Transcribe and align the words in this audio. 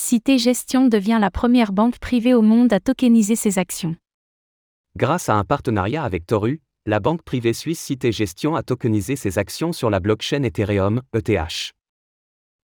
Cité 0.00 0.38
Gestion 0.38 0.86
devient 0.86 1.18
la 1.20 1.28
première 1.28 1.72
banque 1.72 1.98
privée 1.98 2.32
au 2.32 2.40
monde 2.40 2.72
à 2.72 2.78
tokeniser 2.78 3.34
ses 3.34 3.58
actions. 3.58 3.96
Grâce 4.96 5.28
à 5.28 5.34
un 5.34 5.42
partenariat 5.42 6.04
avec 6.04 6.24
Toru, 6.24 6.62
la 6.86 7.00
banque 7.00 7.24
privée 7.24 7.52
suisse 7.52 7.80
Cité 7.80 8.12
Gestion 8.12 8.54
a 8.54 8.62
tokenisé 8.62 9.16
ses 9.16 9.38
actions 9.38 9.72
sur 9.72 9.90
la 9.90 9.98
blockchain 9.98 10.44
Ethereum, 10.44 11.02
ETH. 11.14 11.72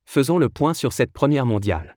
Faisons 0.06 0.38
le 0.38 0.48
point 0.48 0.74
sur 0.74 0.92
cette 0.92 1.12
première 1.12 1.44
mondiale. 1.44 1.96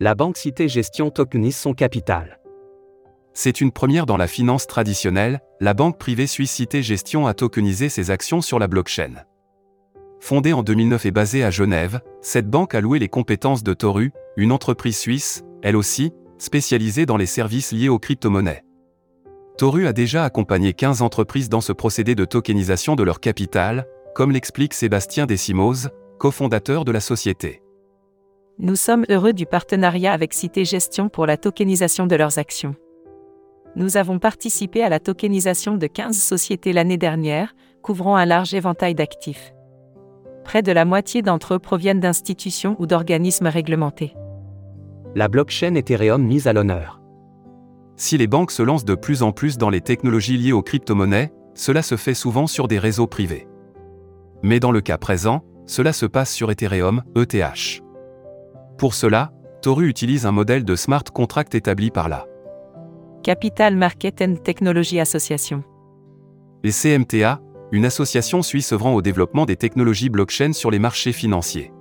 La 0.00 0.14
banque 0.14 0.38
Cité 0.38 0.66
Gestion 0.66 1.10
tokenise 1.10 1.56
son 1.56 1.74
capital. 1.74 2.40
C'est 3.38 3.60
une 3.60 3.70
première 3.70 4.06
dans 4.06 4.16
la 4.16 4.28
finance 4.28 4.66
traditionnelle, 4.66 5.42
la 5.60 5.74
banque 5.74 5.98
privée 5.98 6.26
suisse 6.26 6.52
Cité 6.52 6.82
Gestion 6.82 7.26
a 7.26 7.34
tokenisé 7.34 7.90
ses 7.90 8.10
actions 8.10 8.40
sur 8.40 8.58
la 8.58 8.66
blockchain. 8.66 9.12
Fondée 10.20 10.54
en 10.54 10.62
2009 10.62 11.04
et 11.04 11.10
basée 11.10 11.44
à 11.44 11.50
Genève, 11.50 12.00
cette 12.22 12.48
banque 12.48 12.74
a 12.74 12.80
loué 12.80 12.98
les 12.98 13.10
compétences 13.10 13.62
de 13.62 13.74
Toru, 13.74 14.12
une 14.38 14.52
entreprise 14.52 14.96
suisse, 14.96 15.44
elle 15.62 15.76
aussi, 15.76 16.14
spécialisée 16.38 17.04
dans 17.04 17.18
les 17.18 17.26
services 17.26 17.72
liés 17.72 17.90
aux 17.90 17.98
crypto-monnaies. 17.98 18.64
Toru 19.58 19.86
a 19.86 19.92
déjà 19.92 20.24
accompagné 20.24 20.72
15 20.72 21.02
entreprises 21.02 21.50
dans 21.50 21.60
ce 21.60 21.74
procédé 21.74 22.14
de 22.14 22.24
tokenisation 22.24 22.96
de 22.96 23.02
leur 23.02 23.20
capital, 23.20 23.86
comme 24.14 24.32
l'explique 24.32 24.72
Sébastien 24.72 25.26
Decimoz, 25.26 25.90
cofondateur 26.18 26.86
de 26.86 26.92
la 26.92 27.00
société. 27.00 27.60
Nous 28.58 28.76
sommes 28.76 29.04
heureux 29.10 29.34
du 29.34 29.44
partenariat 29.44 30.14
avec 30.14 30.32
Cité 30.32 30.64
Gestion 30.64 31.10
pour 31.10 31.26
la 31.26 31.36
tokenisation 31.36 32.06
de 32.06 32.16
leurs 32.16 32.38
actions 32.38 32.74
nous 33.76 33.98
avons 33.98 34.18
participé 34.18 34.82
à 34.82 34.88
la 34.88 34.98
tokenisation 34.98 35.76
de 35.76 35.86
15 35.86 36.16
sociétés 36.16 36.72
l'année 36.72 36.96
dernière, 36.96 37.54
couvrant 37.82 38.16
un 38.16 38.24
large 38.24 38.54
éventail 38.54 38.94
d'actifs. 38.94 39.52
Près 40.44 40.62
de 40.62 40.72
la 40.72 40.86
moitié 40.86 41.20
d'entre 41.22 41.54
eux 41.54 41.58
proviennent 41.58 42.00
d'institutions 42.00 42.74
ou 42.78 42.86
d'organismes 42.86 43.48
réglementés. 43.48 44.14
La 45.14 45.28
blockchain 45.28 45.74
Ethereum 45.74 46.22
mise 46.22 46.46
à 46.46 46.54
l'honneur. 46.54 47.02
Si 47.96 48.16
les 48.16 48.26
banques 48.26 48.50
se 48.50 48.62
lancent 48.62 48.84
de 48.84 48.94
plus 48.94 49.22
en 49.22 49.32
plus 49.32 49.58
dans 49.58 49.70
les 49.70 49.80
technologies 49.80 50.38
liées 50.38 50.52
aux 50.52 50.62
crypto-monnaies, 50.62 51.32
cela 51.54 51.82
se 51.82 51.96
fait 51.96 52.14
souvent 52.14 52.46
sur 52.46 52.68
des 52.68 52.78
réseaux 52.78 53.06
privés. 53.06 53.46
Mais 54.42 54.60
dans 54.60 54.72
le 54.72 54.80
cas 54.80 54.98
présent, 54.98 55.42
cela 55.66 55.92
se 55.92 56.06
passe 56.06 56.32
sur 56.32 56.50
Ethereum, 56.50 57.02
ETH. 57.16 57.82
Pour 58.78 58.94
cela, 58.94 59.32
Toru 59.62 59.88
utilise 59.88 60.26
un 60.26 60.32
modèle 60.32 60.64
de 60.64 60.76
smart 60.76 61.04
contract 61.04 61.54
établi 61.54 61.90
par 61.90 62.08
la 62.08 62.26
Capital 63.26 63.74
Market 63.74 64.22
and 64.22 64.36
Technology 64.44 65.00
Association. 65.00 65.64
Les 66.62 66.70
CMTA, 66.70 67.40
une 67.72 67.84
association 67.84 68.40
suisse 68.40 68.72
œuvrant 68.72 68.94
au 68.94 69.02
développement 69.02 69.46
des 69.46 69.56
technologies 69.56 70.10
blockchain 70.10 70.52
sur 70.52 70.70
les 70.70 70.78
marchés 70.78 71.10
financiers. 71.10 71.72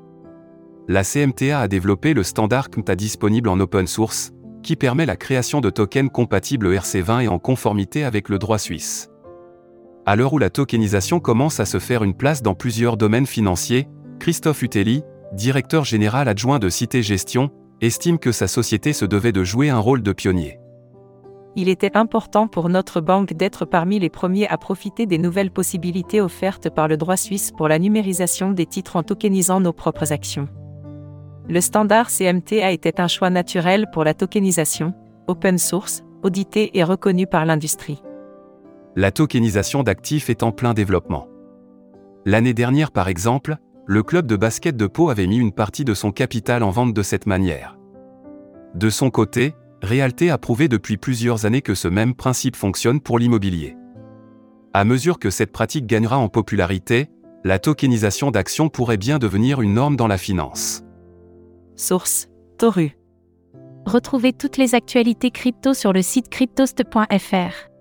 La 0.88 1.04
CMTA 1.04 1.60
a 1.60 1.68
développé 1.68 2.16
le 2.16 2.24
standard 2.24 2.72
KMTA 2.72 2.96
disponible 2.96 3.50
en 3.50 3.60
open 3.60 3.86
source, 3.86 4.32
qui 4.64 4.76
permet 4.76 5.06
la 5.06 5.18
création 5.18 5.62
de 5.62 5.70
tokens 5.70 6.10
compatibles 6.12 6.68
ERC20 6.74 7.26
et 7.26 7.28
en 7.28 7.38
conformité 7.38 8.04
avec 8.04 8.28
le 8.30 8.40
droit 8.40 8.58
suisse. 8.58 9.12
À 10.08 10.16
l'heure 10.16 10.34
où 10.34 10.40
la 10.40 10.50
tokenisation 10.50 11.20
commence 11.20 11.60
à 11.60 11.66
se 11.66 11.78
faire 11.78 12.04
une 12.04 12.16
place 12.16 12.42
dans 12.42 12.56
plusieurs 12.56 12.98
domaines 12.98 13.28
financiers, 13.28 13.88
Christophe 14.20 14.64
Utelli, 14.64 15.04
directeur 15.34 15.84
général 15.84 16.28
adjoint 16.28 16.58
de 16.58 16.70
Cité 16.70 17.04
Gestion, 17.04 17.52
estime 17.82 18.18
que 18.18 18.32
sa 18.32 18.48
société 18.48 18.94
se 18.94 19.06
devait 19.06 19.32
de 19.32 19.44
jouer 19.44 19.70
un 19.70 19.78
rôle 19.78 20.02
de 20.02 20.12
pionnier 20.12 20.58
il 21.56 21.70
était 21.70 21.96
important 21.96 22.48
pour 22.48 22.70
notre 22.70 23.00
banque 23.00 23.34
d'être 23.34 23.66
parmi 23.66 23.98
les 24.00 24.10
premiers 24.10 24.48
à 24.48 24.58
profiter 24.58 25.06
des 25.06 25.18
nouvelles 25.18 25.52
possibilités 25.52 26.20
offertes 26.20 26.70
par 26.70 26.88
le 26.88 26.98
droit 26.98 27.18
suisse 27.18 27.52
pour 27.52 27.68
la 27.68 27.80
numérisation 27.80 28.52
des 28.52 28.66
titres 28.66 28.98
en 28.98 29.04
tokenisant 29.04 29.62
nos 29.62 29.72
propres 29.72 30.12
actions. 30.12 30.50
Le 31.48 31.62
standard 31.62 32.10
CMT 32.10 32.62
a 32.62 32.72
été 32.72 32.92
un 32.98 33.08
choix 33.08 33.30
naturel 33.30 33.86
pour 33.94 34.04
la 34.04 34.14
tokenisation, 34.14 34.94
open 35.28 35.58
source, 35.58 36.04
audité 36.24 36.78
et 36.78 36.84
reconnu 36.84 37.28
par 37.28 37.46
l'industrie. 37.46 38.02
La 38.96 39.12
tokenisation 39.12 39.84
d'actifs 39.84 40.30
est 40.30 40.44
en 40.44 40.52
plein 40.52 40.74
développement. 40.74 41.28
L'année 42.26 42.54
dernière 42.54 42.92
par 42.92 43.08
exemple, 43.08 43.58
le 43.86 44.02
club 44.02 44.26
de 44.26 44.36
basket 44.36 44.76
de 44.76 44.88
Pau 44.88 45.10
avait 45.10 45.28
mis 45.28 45.38
une 45.38 45.52
partie 45.52 45.86
de 45.86 45.94
son 45.94 46.12
capital 46.12 46.64
en 46.64 46.72
vente 46.72 46.94
de 46.94 47.04
cette 47.04 47.28
manière. 47.28 47.78
De 48.74 48.90
son 48.90 49.12
côté, 49.12 49.54
Realté 49.86 50.32
a 50.32 50.40
prouvé 50.40 50.68
depuis 50.68 50.98
plusieurs 50.98 51.46
années 51.46 51.62
que 51.62 51.76
ce 51.76 51.88
même 51.88 52.16
principe 52.16 52.56
fonctionne 52.56 53.00
pour 53.00 53.20
l'immobilier. 53.20 53.78
À 54.74 54.84
mesure 54.84 55.20
que 55.20 55.30
cette 55.30 55.52
pratique 55.52 55.86
gagnera 55.86 56.18
en 56.18 56.28
popularité, 56.28 57.12
la 57.44 57.60
tokenisation 57.60 58.32
d'actions 58.32 58.68
pourrait 58.68 58.98
bien 58.98 59.20
devenir 59.20 59.62
une 59.62 59.76
norme 59.76 59.96
dans 59.96 60.08
la 60.08 60.18
finance. 60.18 60.84
Source 61.76 62.30
Toru. 62.58 62.98
Retrouvez 63.86 64.34
toutes 64.34 64.58
les 64.58 64.74
actualités 64.74 65.30
crypto 65.30 65.76
sur 65.76 65.94
le 65.94 66.02
site 66.02 66.30
cryptost.fr. 66.30 67.75